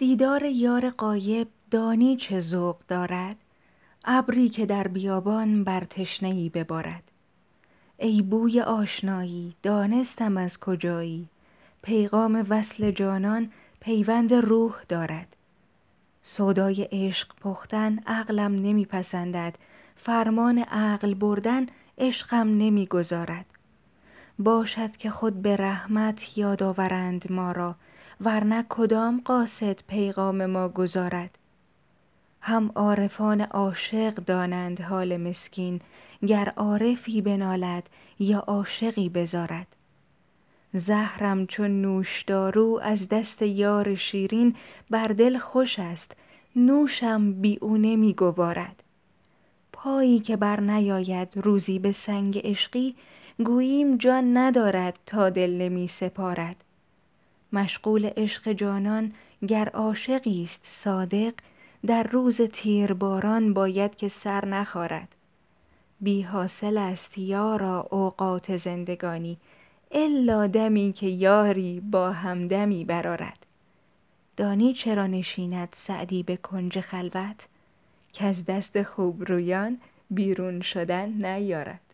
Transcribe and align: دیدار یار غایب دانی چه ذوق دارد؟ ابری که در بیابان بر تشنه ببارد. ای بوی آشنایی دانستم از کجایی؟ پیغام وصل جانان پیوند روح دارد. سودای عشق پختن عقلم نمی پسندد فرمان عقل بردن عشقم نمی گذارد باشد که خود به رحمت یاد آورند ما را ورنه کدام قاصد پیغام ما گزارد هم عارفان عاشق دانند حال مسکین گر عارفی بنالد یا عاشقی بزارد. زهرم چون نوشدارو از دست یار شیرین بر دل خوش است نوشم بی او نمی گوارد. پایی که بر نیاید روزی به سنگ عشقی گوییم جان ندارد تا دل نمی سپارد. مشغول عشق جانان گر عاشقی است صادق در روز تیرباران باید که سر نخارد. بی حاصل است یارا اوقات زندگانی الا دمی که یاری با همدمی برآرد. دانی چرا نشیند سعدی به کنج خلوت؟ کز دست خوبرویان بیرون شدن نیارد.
دیدار 0.00 0.44
یار 0.44 0.90
غایب 0.90 1.48
دانی 1.70 2.16
چه 2.16 2.40
ذوق 2.40 2.76
دارد؟ 2.88 3.36
ابری 4.04 4.48
که 4.48 4.66
در 4.66 4.88
بیابان 4.88 5.64
بر 5.64 5.84
تشنه 5.84 6.48
ببارد. 6.48 7.02
ای 7.98 8.22
بوی 8.22 8.60
آشنایی 8.60 9.54
دانستم 9.62 10.36
از 10.36 10.60
کجایی؟ 10.60 11.28
پیغام 11.82 12.46
وصل 12.48 12.90
جانان 12.90 13.50
پیوند 13.80 14.34
روح 14.34 14.74
دارد. 14.88 15.36
سودای 16.22 16.88
عشق 16.92 17.28
پختن 17.40 17.98
عقلم 18.06 18.52
نمی 18.54 18.86
پسندد 18.86 19.58
فرمان 19.96 20.58
عقل 20.58 21.14
بردن 21.14 21.66
عشقم 21.98 22.48
نمی 22.48 22.86
گذارد 22.86 23.46
باشد 24.40 24.96
که 24.96 25.10
خود 25.10 25.42
به 25.42 25.56
رحمت 25.56 26.38
یاد 26.38 26.62
آورند 26.62 27.32
ما 27.32 27.52
را 27.52 27.74
ورنه 28.20 28.64
کدام 28.68 29.20
قاصد 29.24 29.80
پیغام 29.88 30.46
ما 30.46 30.68
گزارد 30.68 31.38
هم 32.40 32.72
عارفان 32.74 33.40
عاشق 33.40 34.14
دانند 34.14 34.80
حال 34.80 35.16
مسکین 35.16 35.80
گر 36.26 36.52
عارفی 36.56 37.22
بنالد 37.22 37.88
یا 38.18 38.38
عاشقی 38.38 39.08
بزارد. 39.08 39.76
زهرم 40.72 41.46
چون 41.46 41.82
نوشدارو 41.82 42.80
از 42.82 43.08
دست 43.08 43.42
یار 43.42 43.94
شیرین 43.94 44.54
بر 44.90 45.06
دل 45.08 45.38
خوش 45.38 45.78
است 45.78 46.16
نوشم 46.56 47.32
بی 47.32 47.58
او 47.60 47.76
نمی 47.76 48.14
گوارد. 48.14 48.82
پایی 49.82 50.18
که 50.18 50.36
بر 50.36 50.60
نیاید 50.60 51.28
روزی 51.36 51.78
به 51.78 51.92
سنگ 51.92 52.40
عشقی 52.44 52.94
گوییم 53.44 53.96
جان 53.96 54.36
ندارد 54.36 54.98
تا 55.06 55.30
دل 55.30 55.50
نمی 55.50 55.88
سپارد. 55.88 56.64
مشغول 57.52 58.10
عشق 58.16 58.52
جانان 58.52 59.12
گر 59.48 59.68
عاشقی 59.68 60.42
است 60.42 60.60
صادق 60.64 61.34
در 61.86 62.02
روز 62.02 62.40
تیرباران 62.42 63.54
باید 63.54 63.96
که 63.96 64.08
سر 64.08 64.44
نخارد. 64.44 65.08
بی 66.00 66.22
حاصل 66.22 66.76
است 66.76 67.18
یارا 67.18 67.88
اوقات 67.90 68.56
زندگانی 68.56 69.36
الا 69.90 70.46
دمی 70.46 70.92
که 70.92 71.06
یاری 71.06 71.80
با 71.80 72.12
همدمی 72.12 72.84
برآرد. 72.84 73.46
دانی 74.36 74.72
چرا 74.72 75.06
نشیند 75.06 75.68
سعدی 75.72 76.22
به 76.22 76.36
کنج 76.36 76.80
خلوت؟ 76.80 77.48
کز 78.12 78.44
دست 78.44 78.82
خوبرویان 78.82 79.80
بیرون 80.10 80.60
شدن 80.60 81.08
نیارد. 81.08 81.89